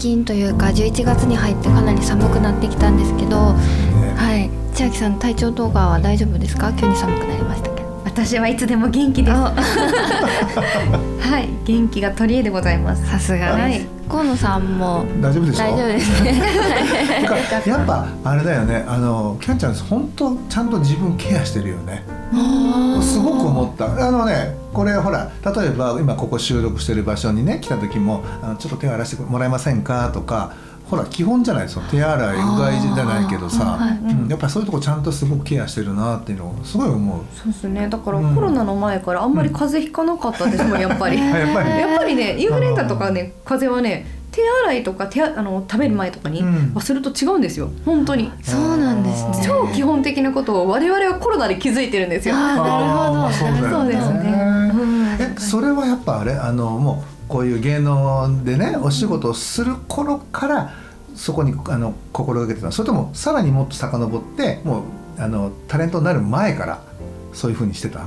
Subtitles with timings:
[0.00, 3.36] 近というか11月に入ってかなり寒くなってきたんですけど、
[4.16, 4.50] はい。
[4.74, 6.72] 千秋さん体調動画は大丈夫ですか？
[6.72, 7.90] 急に寒くなりましたけど。
[8.04, 9.36] 私はいつでも元気です。
[9.36, 9.52] は
[11.40, 11.48] い。
[11.64, 13.06] 元気が取り柄でございます。
[13.08, 15.64] さすがです、河野さんも大丈夫でしょ？
[15.64, 16.42] 大丈夫ですね。
[17.66, 18.84] やっぱあれだよね。
[18.88, 22.04] あのキャンちゃん本当ちゃんと自分ケアしてるよね。
[23.02, 23.86] すごく思った。
[23.86, 30.52] あのねこれほら例えば今ここ収録してる場所にね来た時もあの「ちょっと手を洗わせてもらえませんか?」とか
[30.90, 36.54] ほら基本じゃないですか手洗いうがいじゃないけどさ、うんやっぱりそういうとこちゃんとすごくケアしてるなっていうのを。
[36.64, 37.20] すごい思う。
[37.36, 37.88] そうですね。
[37.88, 38.34] だからうん。
[38.34, 41.18] コロナの前からあんまり風邪ひかなかったですもん やっぱり。
[41.20, 46.72] あやっぱりやっぱりねインフルエンザとかね風邪はね手洗いとか手ああの食べる前とかにうん。
[46.74, 47.70] はすると違うんですよ。
[47.84, 48.30] 本当に。
[48.42, 49.42] そうなんですね。
[49.44, 52.34] 超基本的なことを我々はコロナで気づいてるんですよ。
[52.36, 53.30] なるほど。
[53.30, 54.72] そうですね。
[54.74, 55.06] うん。
[55.20, 56.34] えそれはやっぱあれ？
[56.34, 60.74] あのもうこういう芸能でねお仕事をする頃から
[61.14, 62.72] そこにあの心がけてた。
[62.72, 64.82] それともさらにもっと遡ってもう
[65.16, 66.82] あのタレントになる前から
[67.32, 68.06] そういうふうにしてた？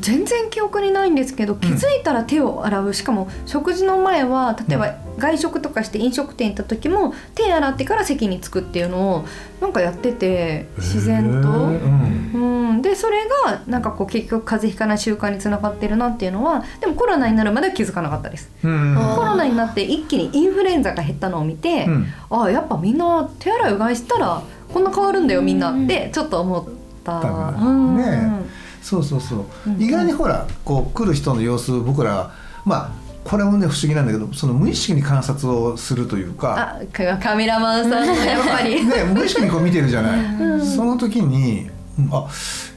[0.00, 2.94] 全然記憶にないんですけど気づいたら手を洗う。
[2.94, 9.24] しかも食事の前は例えば外食とかして飲食店行った時も手洗ってから席に着くっていうのを
[9.60, 11.28] なんかやってて自然と。
[11.28, 12.68] へーうん。
[12.68, 18.50] うん、でそれがなんかこう結局風邪ひかない習慣につながってるなっていうのはでもコロナになるまでは気づかなかったです。
[18.62, 18.96] うん。
[19.16, 22.06] コロナになって一気にインフルエンザが減ったのを見て、うん。
[22.30, 24.42] ああやっぱみんな手洗いうがいしたら
[24.72, 26.64] こんな変わるんだよみんなってちょっと思っ
[27.04, 28.44] た、ね
[28.84, 32.30] そうそうそう、うん意外にほらこう来る人の様子僕ら
[32.66, 32.90] まあ
[33.24, 38.84] これもね不思議なんだけどその無意識に観察をするというかあカカメラマンさんのやっぱり。
[38.84, 40.66] ね、無意識にこう見てるじゃない、うん。
[40.66, 42.08] その時にうん。
[42.12, 42.28] あ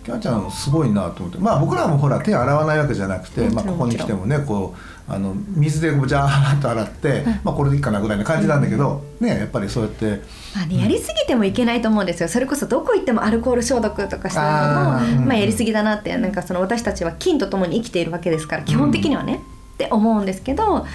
[0.04, 1.38] キャンちゃんすごいなと思って。
[1.38, 10.22] まあ僕らもほら手洗わないわけじゃなくて、まあ、ここに来てもねこうあの水でジャーッと洗って、まあ、これでいいかなぐらいな感じなんだけど、ねやっぱりそうやって。
[10.56, 12.30] まあね、やりすぎてもいけないと思うんですよ。
[12.30, 19.42] それこそどこ行ってもアルコール消毒とかしてるのもまあ、やりすぎだなってなんかその私たちは菌とともに生きているわけですから基本的にはね、
[19.76, 20.86] って思うんですけど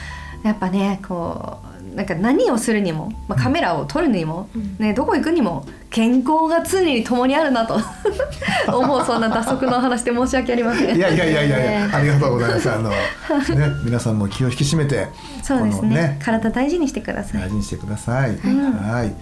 [0.42, 4.48] やっぱねこうなんか何をするにも、まあ、カメラを撮るにも、
[4.78, 7.78] ね、どこ行くにも健康が常に共にあるなと
[8.72, 10.96] 思うそんな脱足の話で申し訳ありません。
[10.96, 12.96] いやいやいやいやねありがとうございますあの、 ね、
[13.84, 15.08] 皆さんも気を引き締めて
[15.42, 17.40] そうですこのね体大事にしてください。
[17.40, 18.30] 大事にしてください。
[18.32, 19.12] んはい。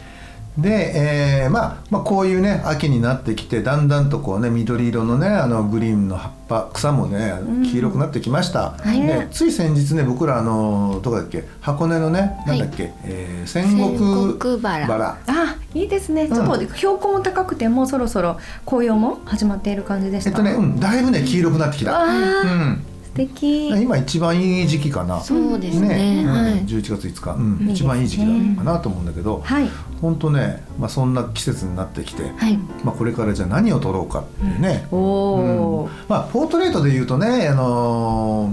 [0.58, 7.62] で、えーまあ、まあこういうね秋になってきてだんだんとこうね緑色のねあのグリーンの葉っぱ草もねうん。
[7.62, 9.00] 黄色くなってきました、い。
[9.00, 20.30] ね、つい先日ね僕らあのどこだっけ箱根のねなんだっけ、えー戦国バラあいいですね、ちょっと標高も高くてもうそろそろ紅葉も始まっている感じでした。
[20.30, 22.04] えっとね、うん、だいぶね黄色くなってきた、あ。
[22.04, 23.68] うーん、素敵。
[23.68, 25.20] 今一番いい時期かな。
[25.20, 26.24] そうですね。
[26.24, 26.32] うん。
[26.32, 26.52] はい。
[26.64, 27.68] 11月5日、うん。
[27.68, 29.68] いい一番いい時期なのかなと思うんだけど、はい。
[30.00, 32.56] 本当ね、まあ、そんな季節になってきて、はい。
[32.84, 35.98] まあ、これからじゃあ何を撮ろうかっていうね、おお、うん。
[36.08, 38.50] まあポートレートで言うとねあの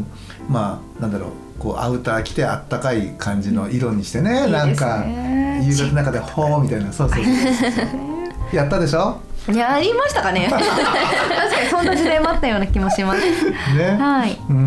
[0.49, 5.61] ーまあなんだろうこうアウター着てあったかい感じの色にしてね、いいですなんかね。
[5.65, 6.91] 夕方の中でほーみたいな。
[6.93, 7.19] そうそう
[8.55, 9.17] やったでしょ？
[9.25, 10.47] いやありましたかね。
[10.51, 10.69] 確か
[11.63, 13.19] にそんな時代もあったような気もします。
[13.75, 14.37] ね、はい。
[14.49, 14.57] うん。
[14.57, 14.59] う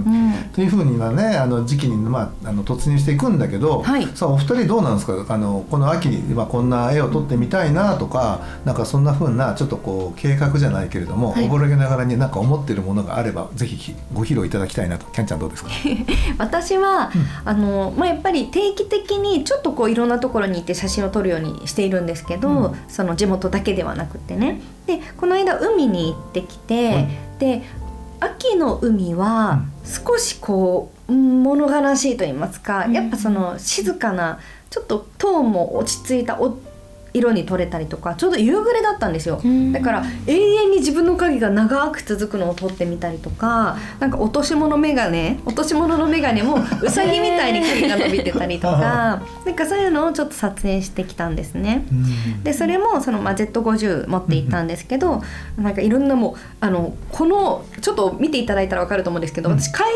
[0.00, 0.34] ん。
[0.54, 4.06] というふうにはねあの時期に、まあ、あの突入していくんだけど、はい。
[4.14, 5.24] さあお二人どうなんですか？
[5.28, 11.44] あのこの秋に、まあ、こんな絵を撮ってみたいなとかなんかそんなふうなちょっとこう計画じゃないけれども、はい。
[11.46, 15.06] おぼろげながらになんか思ってるものがあればぜひご披露いただきたいなと。
[15.12, 15.70] キャンちゃんどうですか？
[16.38, 17.10] 私は、
[17.44, 22.74] あのまあやっぱり定期的にちょっとこういろんなところに行って写真を撮るようにしているんですけど、うん。
[22.88, 24.60] その地元だけではなくてね。
[24.86, 27.08] でこの間海に行ってきて、はい
[27.38, 27.62] で
[28.20, 32.92] 秋の海は少しこううん物悲しいと言いますか、うん。
[32.92, 34.40] やっぱその静かな
[34.70, 36.58] ちょっとトーンも落ち着いたお
[37.14, 39.40] 色に取れたりとかちょうど夕暮れだったんですよ。
[39.72, 48.78] だから永遠に自分の影が長く続くのを撮ってみたりとかなんか落とし物眼鏡落とし物の眼鏡もうさぎみたいに影が伸びてたりとか
[49.44, 51.84] なんかそういうのをちょっと撮影してきたんですね。
[52.44, 55.22] でそれもその、まあ、Z50 持って行ったんですけど
[55.56, 59.86] なんかいろんなもうあのこのちょっと見ていただいたら分かると思うんですけど私海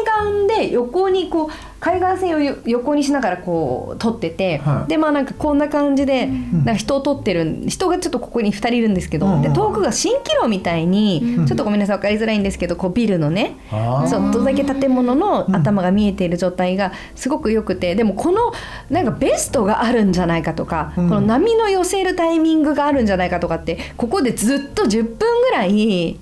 [0.49, 1.49] 岸で横にこう
[1.81, 18.53] 海岸線を横にしながらこう撮ってて、はい、でまあなんかこんな感じで、なんか人を撮ってる人がちょっとここに2人いるんですけど、うん、で遠くが蜃気楼みたいに、うん、ちょっとごめんなさい分かりづらいんですけどこうビルのねちょっとだけ建物の頭が見えている状態がすごく良くてでもこの
[18.91, 26.19] なんかベストがあるんじゃないかとか、この波の寄せるタイミングがあるんじゃないかとかってここでずっと10分ぐらい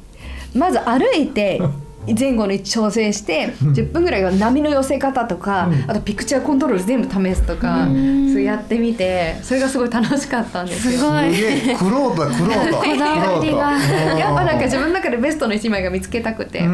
[0.55, 1.61] まず歩いて
[2.07, 10.99] 前後に調整して10分ぐらいは波の寄せ方とか、あとピクチャーコントロール全部試すとか、そうやってみてそれがすごい楽しかったんですよ。
[10.99, 11.77] すごい。
[11.77, 12.77] クロートクロート。
[12.81, 14.19] こだわりが。
[14.19, 16.67] やっぱなんか自分の中でベストの一枚が見つけたくて、で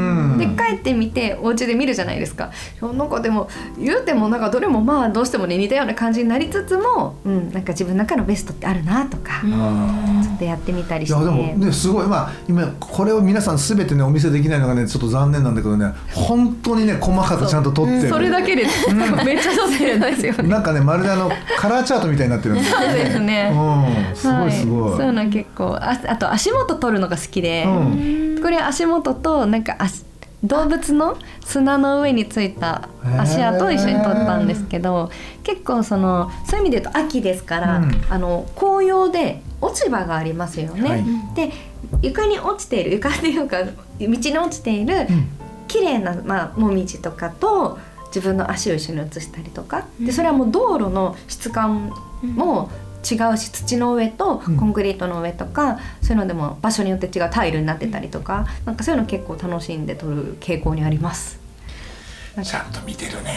[0.47, 2.51] 帰ってみてお家で見るじゃないですか。
[2.81, 9.43] なんかでも言うてもなんかどれもまあどうしてもね似たような感じになりつつも、うん、なんか自分の中のベストってあるなとか、
[10.23, 11.19] ちょっとやってみたりして。
[11.19, 18.09] いやでもねすごいまあ今これを皆さんすべてねお見せできないのがねちょっと残念なんだけどね本当にね細かくちゃんと撮ってる。
[18.09, 22.81] それだけで、うん、めっちゃ撮ってるんですよ、ね、なんかねまるであのカラーチャートみたいになってるんですよ。
[22.81, 30.05] ねそうですね、うん、すごいすごい、はい、そういうの結構ああと足元撮るのが好きで、うん、これ足元となんか足
[30.45, 35.11] 動物の砂の上についた足跡を一緒に撮ったんですけど
[35.43, 40.89] 結構そのそういう意味で言うと秋ですから、うん、あの紅葉で落ち葉がありますよね。
[40.89, 41.05] はい、
[41.35, 41.53] で
[42.03, 45.07] 床に落ちている床っていうか道に落ちている
[45.69, 47.79] 綺麗なまあもみじとかと
[48.09, 51.93] 自分の足を一緒に写したりとかでそれはもう道路の質感
[52.23, 52.71] も
[53.09, 61.39] 違うし土の上とコンクリートの上とか、うん、そういうのでも場所によって違うタイルになってたりとかなんかそういうの結構楽しんで撮る傾向にあります。
[62.43, 63.33] ちゃんと見てるね。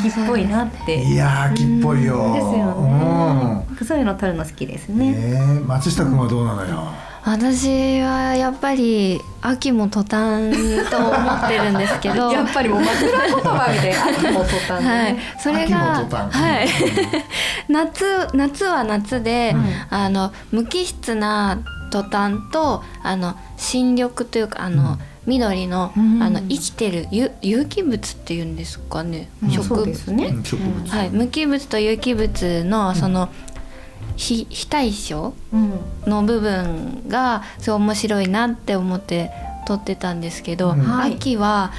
[0.00, 1.02] 秋っぽいなって。
[1.02, 2.32] いや秋っぽいよ。
[2.32, 3.66] ですよね。
[3.78, 5.14] うん、そういうの撮るの好きですね。
[5.14, 6.88] えー、松下君はどうなのよ？
[7.24, 10.52] 私はやっぱり秋も途端
[10.90, 12.30] と思ってるんですけど。
[12.30, 16.68] やっぱりもう枕言葉みたいな秋も途端、ね、はい、それがはい。
[17.68, 24.98] 夏夏は夏で、うん、あの無機質な途端とあの新緑というかあの、うん。
[25.26, 30.34] 緑のうん、あの生きてる有有機物っていうんですかね、うん、植物ね、
[30.88, 33.30] はい、無機物と有機物のその、
[34.16, 35.34] 非非対称？
[36.06, 39.30] の部分がすごい面白いなって思って
[39.66, 41.72] 撮ってたんですけど、うん、秋は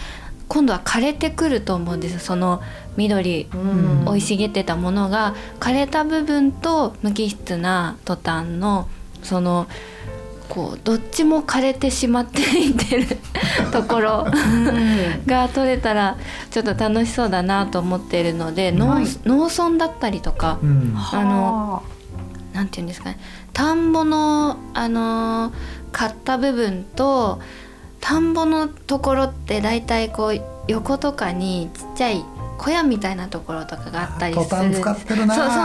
[0.48, 2.62] 今度は枯れてくると思うんですその
[2.98, 3.48] 緑
[4.06, 8.88] 生い茂ってたものが枯れた部分と無機質なトタンの
[9.24, 9.68] その
[10.50, 13.18] こうどっちも枯れてしまっていってる
[13.74, 14.28] ところ
[15.26, 16.18] が撮れたら
[16.52, 21.84] ちょっと楽しそうだなと思っているので、農村だったりとか、うん、あの
[22.56, 23.20] なんていうんですかね。
[23.54, 25.52] 田んぼのあの
[25.92, 27.42] 買った部分と
[28.00, 32.24] 田んぼのところって大体こう横とかにちっちゃい
[32.58, 34.46] 小屋みたいなところとかがあったりする。
[34.46, 34.64] そうそう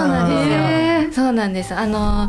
[0.08, 1.24] なんですよ。
[1.24, 1.74] そうなんです。
[1.74, 2.28] あの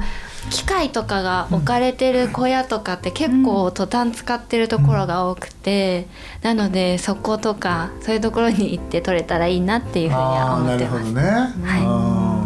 [0.49, 6.07] 機械とかが置かれてる小屋とかって結構トタン使ってるところが多くて、
[6.43, 11.11] なのでそことかそういうところに行って取れたらいいなっていうふうには思ってます。
[11.11, 12.40] なるほどね、はい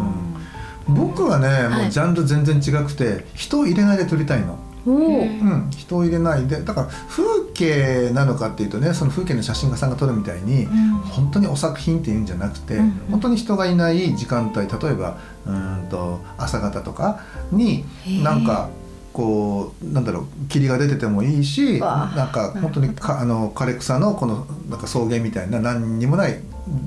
[0.88, 4.60] 僕はね、はい、もうジャンル全然違くて人を入れないで撮りたいの。
[4.86, 7.24] うん、人を入れないでだから風
[7.56, 17.84] 景なのかっていうとねその風景の写真家さんが撮るみたいに、うん、本当にお作品っていうんじゃなくて、うん、本当に人がいない時間帯例えばうんと朝方とかに
[18.24, 18.70] なんか
[19.12, 26.40] こうなんだろう霧が出ててもいいしなんか本当にかあの枯れ草のこのなんか草原みたいな何にもない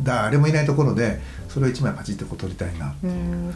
[0.03, 2.95] 誰もいないところでそれを一枚パチッとこう撮りたいな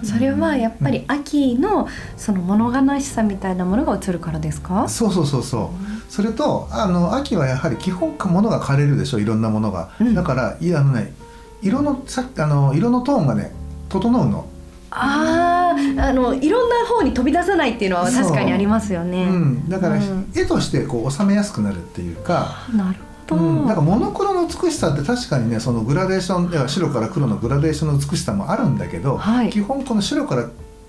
[0.03, 4.89] それはやっぱり秋のその物悲しさみたいなものが映るからですか？
[4.89, 5.73] そうそうそうそ
[6.09, 6.13] う。
[6.13, 11.13] それとあの秋はやはり基本物が枯れるでしょいろんなものが、うん、だからいやあのね
[11.61, 13.53] 色のさあの色のトーンがね
[13.89, 14.47] 整うの。
[14.95, 22.67] あああのいろんな方に飛び出さないっていうのは確かにありますよね、うん、だから、うん、絵としてこう収めやすくなるっていうか。
[22.75, 30.49] なるほどうん、なんかモノクロの美しさって確かにねそのグラデーションでは白から黒のグラデーションの美しさもあるんだけど、はい、基本この白から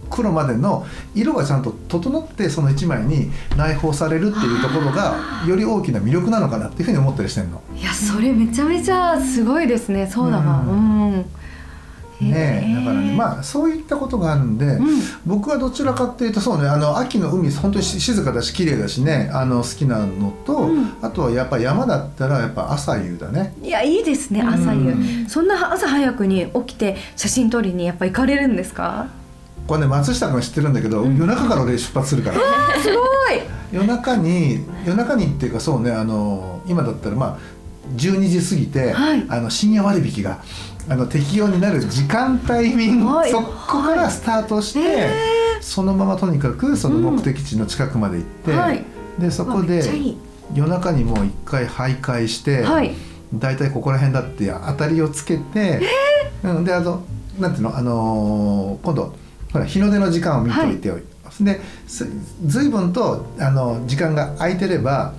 [0.09, 0.85] 黒までの
[1.15, 7.61] 色がちゃんと整ってその1枚に内包されるっていうところがより大きな魅力なのかなっていうふうに思ったりしてんの。
[7.75, 10.07] いやそれめちゃめちゃすごいですね。
[10.07, 10.59] そうだな。
[10.59, 11.25] うん、うん
[12.31, 23.53] ね、だからねまあそういったことがあるんで、うん、僕はどちらかっていうとそうねあの秋の海本当に静かだし綺麗だしねあの好きなのと、うん、あとはやっぱ山だったらやっぱ朝夕だね。
[23.61, 29.07] いやいいですね朝夕、うん、そんな朝早くに起きて写真撮りにやっぱ行かれるんですか？
[29.67, 32.37] これね松下君は知ってるんだけど、夜中から俺出発するから。
[32.81, 33.01] すご
[33.33, 33.39] い。
[33.71, 37.39] 夜中に夜中にっていうかそうねあの今だったらまあ
[37.95, 40.41] 12時過ぎて、はい、あの深夜割引が
[40.89, 45.09] あの適用になる時間タイミング、はい、そこからスタートして、はい、
[45.61, 49.81] そのままとにかくその目的地の近くまで行って、うん、でそこで
[50.53, 52.93] 夜中にもう一回徘徊して、はい、
[53.33, 55.79] 大体ここら辺だって当たりをつけて、
[56.43, 57.03] うん、であの
[57.39, 59.15] なんていうの、あのー、今度
[59.53, 61.01] ほら日の出の時間を見ておいて、はい、
[61.43, 61.61] で
[62.45, 65.13] 随分とあの時間が空いてれば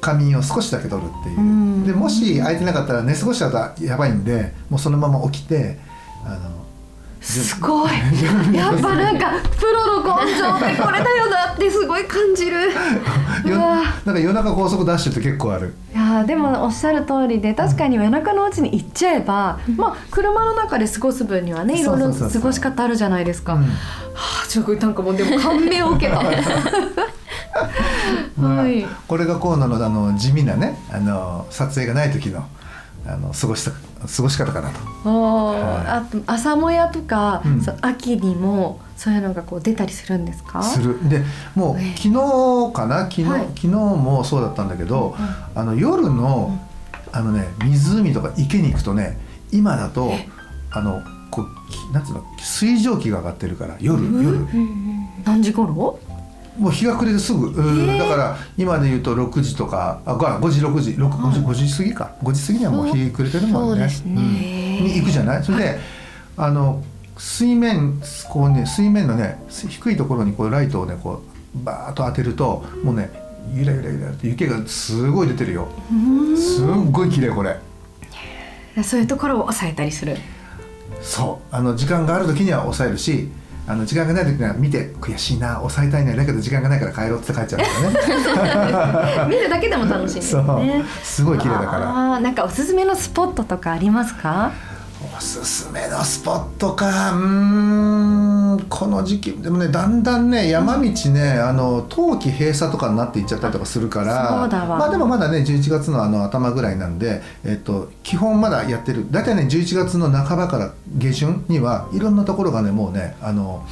[0.00, 1.86] 仮眠を少しだけ取るっていう。
[1.86, 5.78] でもし空いてなかったら寝過ごしちゃうとやばいんでもうそのまま起きて
[6.24, 6.59] あの
[7.20, 7.90] すごい。
[8.54, 12.72] やっぱなんかプロの根性ってこれだよなってすごい感じる。
[14.04, 15.74] なんか夜中高速ダッシュって結構ある。
[15.94, 23.68] いやでもおっしゃる通りで確かに夜中のうちに行っちゃえば、うん、まあ車の中で過ごす分にはねいろいろ過ごし方あるじゃないですか、うん、は
[24.44, 26.20] あちょっとなんかもうでも感銘を受けた。
[28.40, 32.46] はい、これがコーナーのあの地味なねあの撮影がない時の
[33.06, 33.72] あの過ごした
[34.06, 35.08] 過ごし方かなと。
[35.08, 40.62] はい、あと朝もやとか、うん、秋にもそういうのがこう出たりするんですか？
[40.62, 41.08] する。
[41.08, 41.22] で、
[41.54, 45.22] もう、えー、昨日かな、昨日、はい、昨日もそうだったんだけど、う
[45.58, 46.58] ん、あの夜の、
[47.06, 49.18] うん、あのね湖とか池に行くとね、
[49.52, 50.12] 今だと
[50.70, 54.46] あのこうなんつうの水蒸気が上がってるから夜、夜。
[55.24, 55.98] 何時頃？
[56.58, 57.54] もう日が暮れてすぐ、
[57.96, 60.90] だから今で言うと6時とかあ5時6時。
[60.92, 62.12] 5, 5時 ,5 時過ぎか。
[62.22, 63.86] 5時過ぎにはもう日暮れてるもんね。
[63.86, 63.90] ね。
[64.04, 64.14] うん、
[64.86, 65.44] に行くじゃない？
[65.44, 65.78] それで
[66.36, 66.82] あの
[67.16, 71.22] 水面こうね水面のね低いところにこうライトをねこ
[71.54, 73.10] うバーッと当てるともうね
[73.54, 75.68] ゆらゆらゆらって雪がすごい出てるよ。
[76.36, 77.58] すっごい綺麗これ。
[78.82, 80.16] そういうところを抑えたりする。
[81.02, 81.54] そう。
[81.54, 83.28] あの時間がある時には抑えるし
[83.66, 87.66] あの時間がない時には見て悔しいな抑えたいねだけど時間がないから帰ろうって帰っちゃうか
[89.20, 89.28] らね。
[89.36, 90.84] 見るだけでも楽しいですね。
[91.04, 92.14] すごい綺麗だから。
[92.14, 94.50] あなんかおすすめのスポットとかありますか？
[95.16, 109.06] おすすめのスポットかうんこの時期でもねだんだんね山道ね、あの冬季閉鎖とかになっていっちゃったりとかするからまあでもまだね11月のあの頭ぐらいなんで、えっと、基本まだやってる。
[109.10, 113.66] 大体ね11月の半ばから下旬にはいろんなところがねもうねあの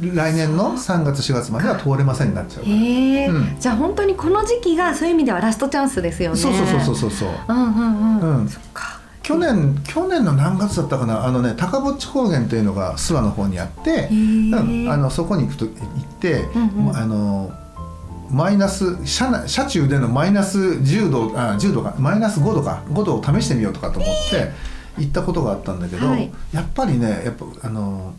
[0.00, 2.64] 来年の3月4月までは通れませんになっちゃう。
[2.64, 6.36] へえ、うん、じゃあ本当にこの時期がそういう意味ではラストチャンスですよね。
[6.36, 7.30] そうそうそうそうそう。
[7.48, 11.26] うんうんうん、うん、そっか去年去年の何月だったかな？
[11.26, 15.76] あのね高ぼっち高原というのが諏訪の方にあって、うん、あのそこに行くと行っ
[16.20, 17.52] て、うんうん、あの
[18.30, 24.50] マイナス車車中でのマイナス10度あ10度かマイナス5度か5度を試してみようとかと思って
[24.98, 28.14] 行ったことがあったんだけど、はい、やっぱりねやっぱあの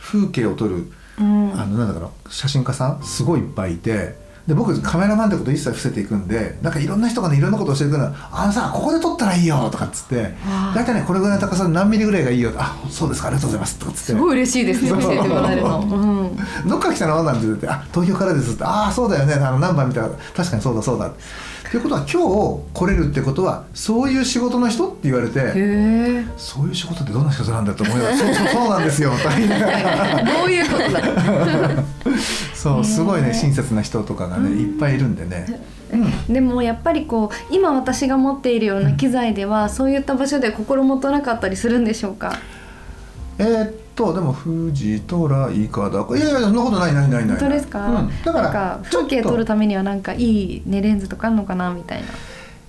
[0.00, 4.25] 風景を撮る、うん、あのなんだろう写真家さんすごいいっぱいいて。
[4.46, 8.14] で僕カメラマンってこと一切伏せていくんでなんかいろんな人がねいろんなこと教えてくるの。
[8.30, 10.34] あのさここで撮ったらいいよ」とかっつって。
[10.74, 14.06] 大体ねこれぐらいの高さ何ミリぐらいがいいよあそうですかありがとうございますとかっつって。
[14.06, 17.22] すごい嬉しいですね教えてもらえるの、うん、どっから来たの？
[17.24, 19.34] なんて言って「あ東京からです」って「ああそうだよね。
[19.34, 21.10] あの何番見たら確かにそうだそうだ」
[21.70, 25.52] ということは今日来れるってことはそういう仕事の人って言われて
[26.36, 30.24] そういう仕事ってどんな仕事なんだと思いながら「そうそうそうなんですよ」と言いながら。
[30.24, 32.15] どういうことだ
[32.66, 35.46] そうすごいね親切な人とかがねいっぱいいるんでね。
[35.92, 35.96] う
[36.30, 42.32] ん、でもやっぱりこう今私が持っているような機材では、うん、そういった場所で心もとなかったりするんでしょうか？
[43.38, 46.04] えー、っとでも富士トライカだ。
[46.10, 52.08] いやいやそんなことないないないない本当ですか、うん、だから風景撮るためにはなんかいいねレンズとかあるのかなみたいな。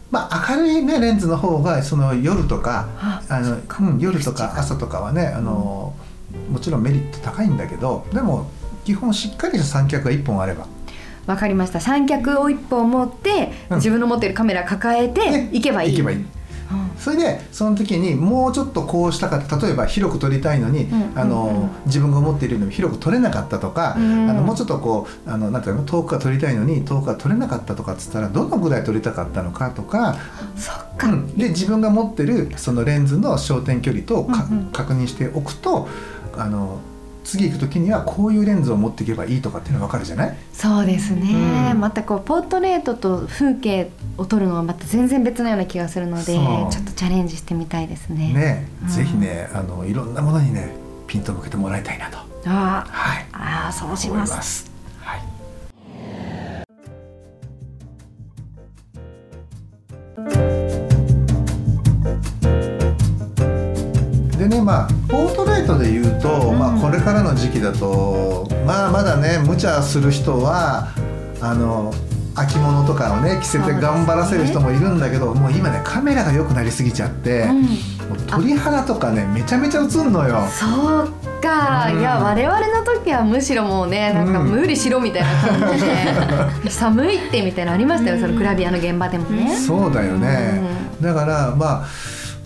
[0.09, 2.87] まあ、明るい、ね、レンズの方がその夜とか
[3.27, 3.57] あの、
[3.91, 5.93] うん、夜とか朝とかはねあの、
[6.49, 8.49] もちろんメリット高いんだけどでも
[8.87, 10.65] 基本しっかりした三脚が1本あれば。
[11.25, 11.81] わかりました。
[11.81, 16.25] 三脚を1本持って、うん、自分の持っているカメラ抱えて行けばいい、行けばいい。
[16.97, 19.57] それでその時にもうちょっとこうしたかった。
[19.57, 30.15] 例えば広く撮りたいのに、あの自分が思っているよりも広く撮れなかったとか、あのもうちょっとこうあのなんていうの遠くから撮りたいのに遠くから撮れなかったとかっつったらどのぐらい撮りたかったのかとか
[30.55, 34.23] そっか、うん、で自分が持ってるそのレンズの焦点距離と
[34.71, 35.89] 確認しておくと
[36.37, 36.79] あの
[37.27, 40.37] 次行く時にはこういうレンズを持っていけばいいとかっていうのが分かるじゃない？
[40.53, 48.33] そうですね、うん、またこうポートレートと風景を撮るのはまた全然別のような気がするのでちょっとチャレンジしてみたいですね。
[48.33, 50.69] ね、うん、ぜひねあのいろんなものにね
[51.05, 52.17] ピント向けてもらいたいなと。
[52.45, 54.71] あ、はい、あそうします。
[55.01, 55.21] はい
[64.47, 70.87] でねまあポートレートで言うと、うん、まあ、これからの時期だとまあまだね無茶する人は
[71.41, 71.93] あの
[72.35, 80.47] 秋物とかをね着せて頑張らせる人もいるんだけど、ね、もう今ねカメラが良くなりすぎちゃって、うん、鳥肌とかねめちゃめちゃ映るのよ。
[80.47, 81.11] そう
[81.41, 85.91] か、うん、いや我々の時はむしろもうねなんか無理しろみたいな感じで、
[86.65, 89.55] うん、寒いってみたいなのありましたよ、そのグラビアの現場でもね。
[89.55, 90.61] そうだよね、
[91.01, 91.85] だからまあ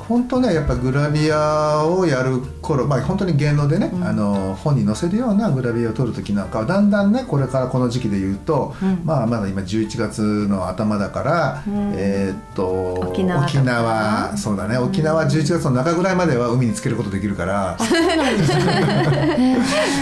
[0.07, 17.77] 本当ねやっぱグラビアをやる頃まあ本当に芸能でね、うん、あの本に載せるようなグラビアを撮る時なんかはだんだんねこれからこの時期で言うと、うん、まあまだ今11月の頭だから、うん、えっと沖縄沖縄そうだね沖縄11月の中ぐらいまでは海につけることできるから、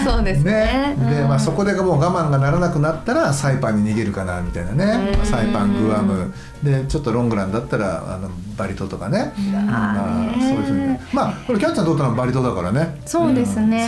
[0.04, 0.50] そうですね。
[0.50, 0.96] ね。
[0.98, 9.32] で、まあ、そこでもう我慢がならなくなったらサイパンに逃げるかなみたいなね、サイパングアムでちょっとロングランだったらあのバリ島とかね、
[9.64, 10.98] まあ、そういうふうに。
[11.12, 13.00] まあこれキャッチャー撮ったのはバリ島だからね。
[13.06, 13.86] そうですね、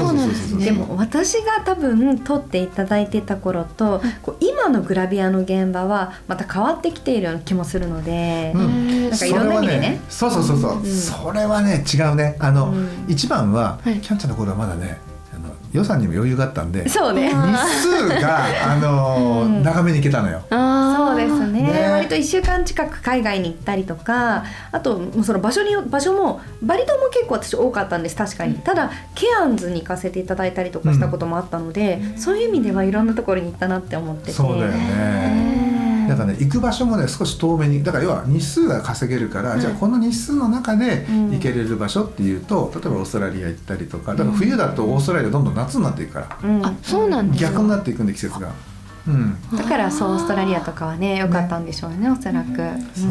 [0.58, 12.36] でも私が多分撮っていただいてた頃と、こう今のグラビアの現場はまた変わってきているような気もするので、うん、なんかいろんな意味でね、ね、そうそうそうそう、うん、それはね違うね。
[12.38, 14.98] あの、うん、一番は、キャッチャーの頃はまだね
[15.72, 17.30] 予算にも余裕があったんでそうね。
[17.30, 20.42] 日数があの、うん、長めに行けたのよ。
[20.50, 28.54] そうですね、ね、割と1週間近く海外に行ったりとかあとその場所に場所もバリ島も結構私多かったんです確かに。
[28.56, 34.32] ただケアンズに行かせていただいたりとかしたこともあったので、うん、そういう意味ではいろんなところに行ったなって思ってて。
[34.32, 35.61] そうだよね。
[36.08, 48.52] だからね行く場所もね少し遠めにだから要は日数が稼げるから、うん、じゃあこの日数の中で行けれる場所っていうと、例えばオーストラリア行ったりとかだから冬だとオーストラリアどんどん夏になっていくから、うん、あそうなんです逆になっていくんで季節が。
[49.04, 52.10] うん、だからそうオーストラリアとかはね良かったんでしょうねね。
[52.10, 52.56] おそらく。
[52.94, 53.06] そ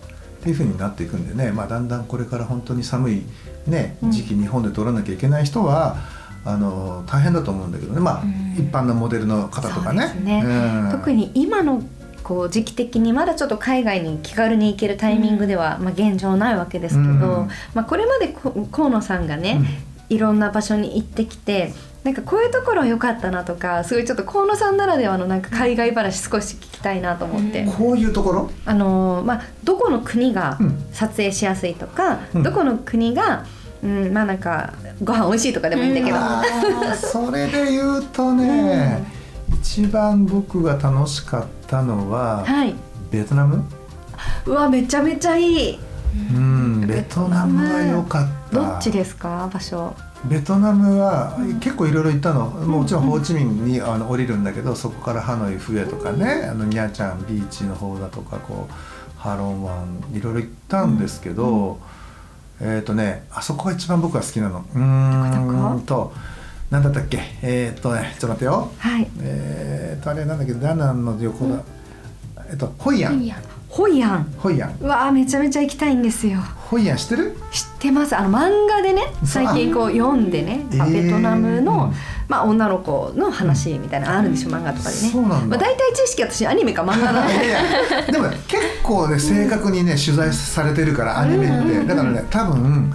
[0.00, 0.04] う。
[0.40, 3.22] っていうふうになっていくんでね、まあ、だんだんこれから本当に寒い、
[3.66, 5.96] ね、時期日本で取らなきゃいけない人は、
[6.44, 8.22] あの大変だと思うんだけどね、まあ、
[8.54, 10.12] 一般のモデルの方とかね。
[10.22, 10.42] ね。
[10.44, 11.82] うん、特に今の
[12.24, 18.34] こう時期的にまだちょっと海外に気軽に行けるタイミングでは、まあ、現状ないわけですけど、うん、まあ、これまで
[18.72, 19.60] 河野さんがね、
[20.08, 28.50] いろんな場所に行ってきてなんかこういうところ良かったなとかすごいちょっと河野さんならではのなんか海外話少し聞きたいなと思って、こういうところ？
[28.66, 30.58] あの、まあ、どこの国が
[30.92, 33.46] 撮影しやすいとか、うん、どこの国が、
[33.82, 36.18] うん、まあなんかご飯美味しいとかでもいいんだけど、
[36.94, 39.23] それで言うとね、 うん、
[39.64, 42.74] 一番僕が楽しかったのは、はい、
[43.10, 43.64] ベトナム？
[44.44, 45.78] うわめちゃめちゃいい。
[46.34, 48.58] うんベトナムは良かった。
[48.58, 49.50] どっちですか？
[49.52, 49.94] 場所。
[50.26, 61.78] ベトナムは結構いろいろ行ったの、うん、もちろんホーチミンにあの降りるんだけどそこからハノイフエとかねあのニャチャンビーチの方だとかこうハロンワンいろいろ行ったんですけど、
[62.60, 64.64] うん、えっ、ー、とねあそこが一番僕は好きなの。
[64.74, 64.78] う
[65.78, 66.12] んと
[66.74, 67.20] 何だったっけ？
[67.40, 70.54] えっ、ー、とねちょっと待ってよ、はい、えっ、ー、とあれなんだっけ？
[70.54, 71.62] ダナンの横だ、うん、
[72.50, 73.30] えっとホイアン。
[73.68, 74.34] ホイアン。
[74.38, 74.76] ホイアン。
[74.80, 76.40] うわめちゃめちゃ行きたいんですよ。
[76.40, 77.36] ホイアン知ってる？
[77.52, 78.16] 知ってます。
[78.16, 81.92] あの漫画でね最近こう読んでね、えー、ベトナムの、
[82.26, 85.10] まあ、女の子の話みたいなのあるんでしょ、うん、漫画とかでね。
[85.10, 87.28] そうなんだ、まあ、大体知識私アニメか漫画なん
[88.06, 91.84] ででも、ね、結構ね正確にね取材されてるからアニメって。
[91.84, 92.92] だからね多分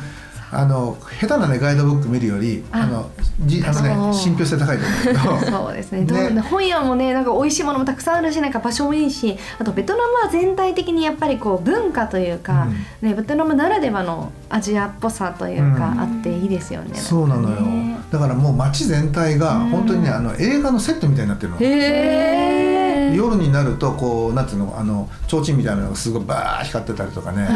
[0.51, 3.09] あの下手なねガイドブック見るよりあの
[3.45, 4.85] じあのね信憑性高いと
[5.29, 5.39] 思う。
[5.39, 6.01] け どそうですね。
[6.01, 6.41] ね。
[6.41, 12.67] 本屋もねなんか美味しいものもたくさんあるしなんか場所もいいしあとベトナムは全体的にやっぱりこう文化というか、
[13.01, 17.57] うん、ね、ベトナムならではのアジアっぽさというか、あっていいですよね、そうなのよ。
[18.11, 21.57] だからもう街全体が本当にね、あの映画のセットみたいになってるの。
[21.57, 22.78] へえ
[23.15, 27.47] 夜になるとこうなんていうのあの提灯みたいなのがすごいバー光ってたりとかね。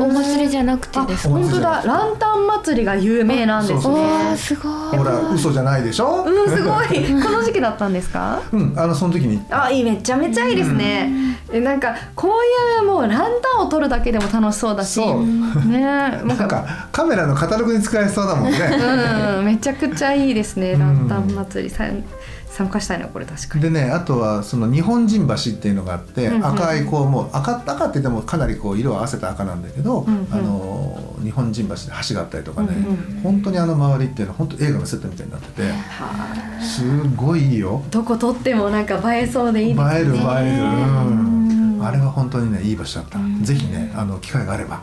[0.00, 1.82] お祭りじゃなくてです本当だ。
[1.84, 4.36] ランタン祭りが有名なんですね。
[4.36, 4.98] すごい。
[4.98, 6.24] ほら嘘じゃないでしょ？
[6.24, 6.86] うんすごい。
[7.22, 8.40] この時期だったねですか？
[8.52, 9.42] うんあのその時に。
[9.50, 11.10] あいいめちゃめちゃいいですね、
[11.52, 15.00] うん、なんかこういうもうランタンを撮るだけでも楽しそうだし。
[15.00, 15.80] ね。
[16.24, 18.58] なんかカメラのカタログに使えそうだもんね。
[19.38, 21.70] うんめちゃくちゃいいですねランタン祭り。
[21.70, 22.02] さん
[22.46, 23.62] 参加したいなこれ確かに。
[23.62, 35.62] でねあとはその日本人橋っていうのがあって、うんうん、赤いこうもう赤赤って言ってもかなりこう色を合わせた赤なんだけど、うんうん、あの日本人橋で橋があったりとかね、うんうん、本当にあの周りっていうのは本当映画のセットみたいになってて、
[36.62, 37.82] すごいいいよ。
[37.90, 39.98] どこ撮ってもなんか映えそうでいいですね。
[39.98, 40.24] 映える映える、う
[41.10, 41.35] ん、
[41.86, 43.18] あれは本当にねいい場所だった。
[43.42, 44.82] ぜひねあの機会があれば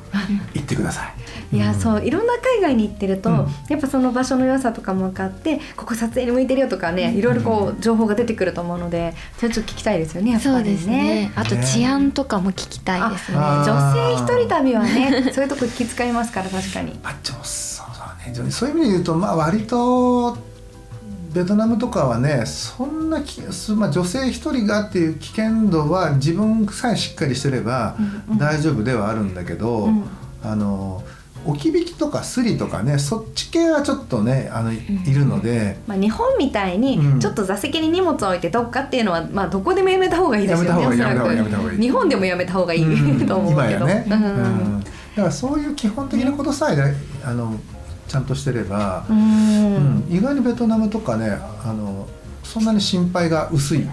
[0.54, 1.06] 行ってくださ
[1.52, 1.56] い。
[1.56, 10.86] いや、そういろんな海外に行ってると、やっぱその場所の良さとかも分かってここ撮影に向いてるよとかねいろいろこう情報が出てくると思うのでそれちょっと聞きたいですよねやっぱりね。
[10.86, 11.32] ね。
[11.36, 13.38] あと治安とかも聞きたいですね。
[13.38, 17.00] 女性一人旅はねそういうとこ気遣いますから確かに。
[17.04, 18.52] あそうそうね。
[18.52, 20.38] そういう意味で言うとまあ割と
[21.34, 23.42] ベトナムとかはねそんなき、
[23.76, 27.98] まあ、女性一人がっていう危険度は自分さえしっかりしてれば
[28.38, 29.98] 大丈夫ではあるんだけど、うん。
[29.98, 30.06] うん、
[30.44, 31.04] あの
[31.46, 34.78] 置き引きとかスリとかねそっち系はちょっとねあの、い
[35.14, 47.60] るので、まあ、日本みたいにちょっと座席に荷物置いてどっかっていうのは、まあ、どこでもやめた方がいいですよね日本でもやめた方がいい、うん、と思うけどね、うん、だからそういう基本的なことさえ、あの
[48.14, 52.08] ちゃんとしてれば、うん、意外にベトナムとかねあの
[52.44, 53.88] そんなに心配が薄い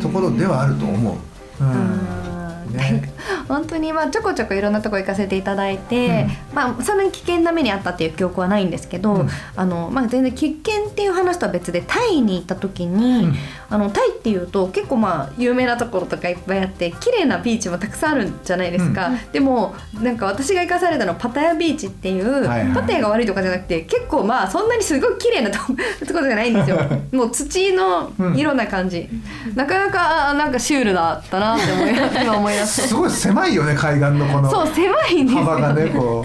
[0.00, 1.62] ところではあると思う。
[1.62, 2.72] うん。
[2.74, 3.12] ね、
[3.48, 13.36] 本当にまあちょこちょこいろんなとこ行かせていただいて、うん、まあ、そんなに危険な目にあったっていう記憶はないんですけど、うん、あのまあ、全然危険っていう話とは別でタイに行った時に、うん、
[13.70, 25.74] あのタイっていうと結構まあ有名なところとかいっぱいあって綺麗なビーチもたくさんあるんじゃないですか、でもなんか私が行かされたのはパタヤビーチっていう、はいはい、パタヤが悪いとかじゃなくて結構まあそんなにすごい綺麗なと こ
[26.20, 26.78] ろじゃないんですよ。
[27.12, 29.08] もう土の色な感じ、
[29.54, 36.24] なかなかなんかシュールだったなって思い今思い出すごい狭いよね海岸のこのそう狭いんですよ幅がねこ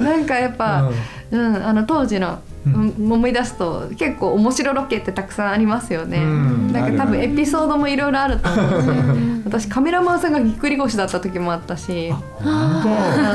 [0.00, 0.02] う。
[0.02, 0.90] なんかやっぱ、
[1.30, 2.38] うん、うん、あの当時の
[2.74, 8.88] 思い出すと結構面白ロケってたくさんありますよね、うん、なんか多分エピソードもいろいろあると思うし
[9.46, 12.12] 私カメラマンさんがぎっくり腰だった時もあったし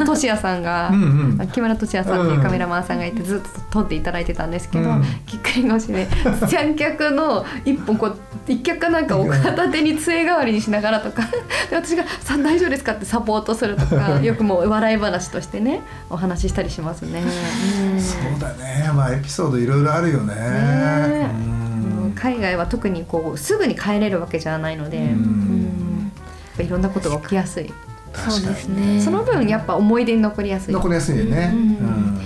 [0.06, 6.08] としやさんが、うんうん、木村としやさんっていうカメラマンさんがいてずっと撮っていただいてたんですけど、うん、ぎっくり腰で
[6.50, 8.18] 三脚の一本こう
[8.48, 11.24] 一脚かなんかを片手に杖代わりにしながらとか
[11.70, 17.22] で私が「さ大丈夫ですか?」ってサポートするとか よくもう笑い話としてねお話ししたりしますね。
[18.00, 20.34] そうだね、まあエピソードいろいろあるよね。
[20.34, 21.30] ね
[22.16, 26.12] 海外は特にこうすぐに帰れるわけじゃないので、うん。
[26.60, 27.72] いろんなことが起きやすい。
[28.14, 29.00] そうですね。
[29.00, 30.74] その分やっぱ思い出に残りやすい。
[30.74, 31.52] 残りやすいよね。
[31.54, 32.22] うん。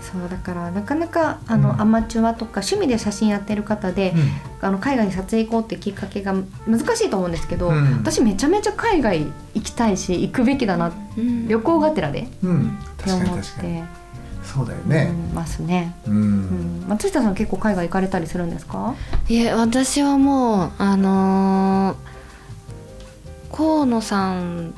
[0.00, 6.34] そうだからなかなかあの、うん、アマチュアとか趣味で写真やってる方で、うん、あの海外に撮影行こうってきっかけが
[6.66, 10.92] 難しいと思うんですけど、うん、私めちゃめちゃ海外行きたいし行くべきだな、
[11.46, 12.24] 旅行がてらで、っ
[12.96, 13.97] て思って。
[14.54, 15.12] そうだよね。
[15.30, 15.94] うん、ますね。
[16.06, 16.84] うん。
[16.88, 18.94] 松下さん結構海外行かれたりするんですか？
[19.28, 24.72] いえ、私はもうあのー、河野さん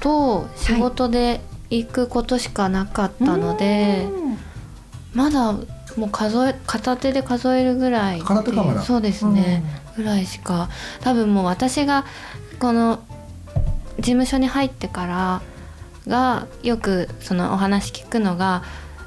[0.00, 5.52] と仕事で行くことしかなかったので、はい、まだ
[5.96, 9.62] もう数え片手で数えるぐらい片手かそうですね、
[9.96, 10.68] うん、ぐらいしか
[11.00, 12.04] 多分もう私が
[12.58, 13.02] この
[13.96, 15.42] 事務所に入ってから
[16.06, 18.62] がよくそのお話聞くのが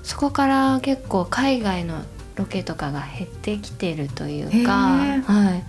[0.07, 2.01] そこから結構海外の
[2.37, 5.61] ロケとかが減ってきてるというか、は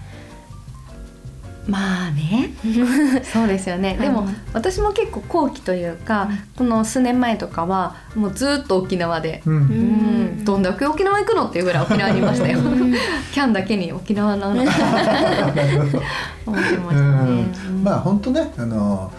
[1.67, 2.51] い、まあね。
[3.33, 12.61] そうですよね、でも私も結構後期というか、この数年前とかはもうずっと沖縄で、うん、どんだけ沖縄行くのっていうぐらい沖縄にいましたよ。
[13.35, 14.71] キャンだけに沖縄なのか
[16.47, 17.47] 思ってましたね、
[17.83, 19.11] まあ本当ねあの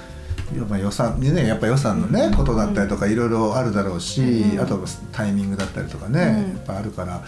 [0.68, 4.80] まあ予算にねやっぱ予算のねことだったりとかいろいろあるだろうし、あと
[5.12, 7.22] タイミングだったりとかね、やっぱあるから。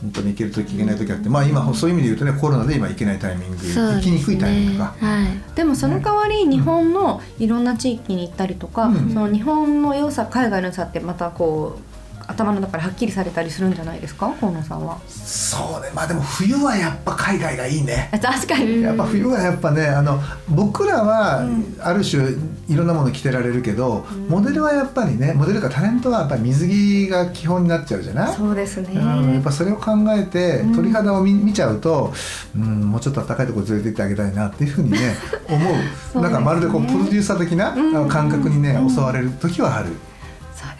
[0.00, 11.87] 本当に行ける時行けない時あって、まあ今そういう意味で言うとねコロナで今行けないタイミング、ね、行きにくいタイミングか、はい、でもその代わり日本のいろんな地域に行ったりとか、うん、その日本の良さ海外の良さってまたこう
[12.28, 14.32] 頭の中ではっきりされたりするんじゃないですか？
[14.38, 14.98] 河野さんは。
[15.08, 15.90] そうね。
[15.94, 18.10] まあでも冬はやっぱ海外がいいね。
[18.22, 18.82] 確かに。
[18.82, 21.40] やっぱ冬はやっぱねあの僕らは
[21.80, 22.22] ある種
[22.68, 28.36] いろんなもの着てられるけど、うん、モデルはやっぱりねモデルかタレントはやっぱり水着が基本になっちゃうじゃない？
[28.36, 32.12] そうですね、うん、やっぱそれを考えて鳥肌を見見ちゃうと、
[32.54, 34.98] うん、もうちょっと暖かいところ連れて行ってあげたいなっていうふうにね
[35.48, 35.72] 思う。
[35.72, 37.72] う、ね、なんかまるでこうプロデューサー的な
[38.08, 39.88] 感覚にね、襲われる時はある。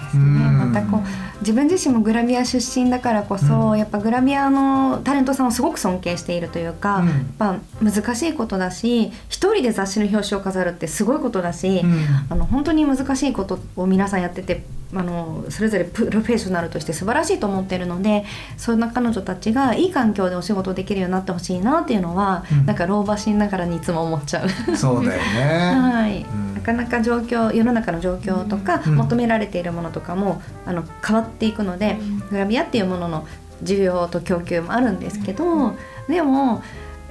[0.08, 18.24] ですね、またこう自分自身もグラビア出身だからこそ、うん、やっぱグラビアのタレントさんをすごく尊敬しているというか、うん、やっぱ難しいことだし一人で雑誌の表紙を飾るってすごいことだし、うん、あの本当に難しいことを皆さんやっててあのそれぞれプロフェッショナルとして素晴らしいと思ってるので
[18.56, 24.76] そんな彼女たちがいい環境でお仕事できるようになってほしいなっていうのは、うん、なんか老婆心ながらにいつも思っちゃう。
[24.76, 25.72] そうだよね。
[25.76, 33.26] はい、うかなか状況世の中の状況とか、うん、求められているものとかもあの変わっていくので、うん、グラビアっていうものの
[33.62, 35.74] 需要と供給もあるんですけど、
[36.09, 36.62] でも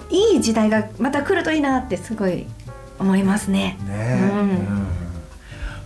[0.10, 2.46] いい時代がまた来るといいなってすごい
[3.00, 3.78] 思いますね。
[3.86, 4.36] ねう
[5.04, 5.07] ん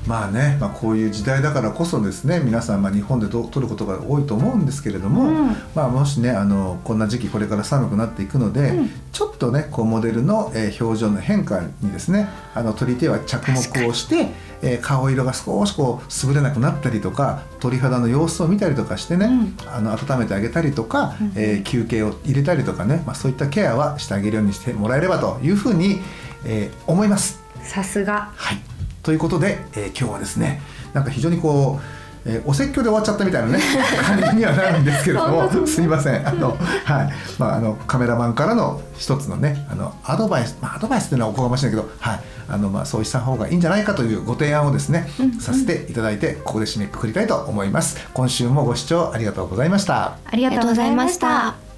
[0.07, 14.31] まあね、まあ、こういう時代だからこそですね皆さんまあ日本で撮ることが多いと思うんですけれども、うん、まあ、もしねあのこんな時期これから寒くなっていくので、うん、ちょっとねこうモデルの、えー、表情の変化にですねあの撮り手は着目をして、
[14.63, 25.99] えー、顔色が少しこう優れなくなったりとか鳥肌の様子を見たりとかしてね、うん、あの温めてあげたりとか、うん、えー、休憩を入れたりとかね、まあ、そういったケアはしてあげるようにしてもらえればというふうに、
[26.45, 27.39] えー、思います。
[27.61, 28.70] さすが、はい
[29.03, 30.61] ということで、えー、今日はですね
[30.93, 33.59] なんか非常にこうえー、お説教で終わっちゃったみたいなね
[34.05, 36.27] 感じにはなるんですけれどもすいません。
[36.27, 37.13] あの、はい。
[37.39, 42.19] まあ、あのカメラマンからの一つのねあのアドバイス、まあ、アドバイスっていうのはおこがましいんだけど、はい。
[42.47, 47.97] あのまあ、そうした方がいいんじゃないかというご提案をですね、うんうん、させていただいてここで締めくくりたいと思います。
[48.13, 50.17] 今週もご視聴ありがとうございました。
[50.25, 51.70] ありがとうございました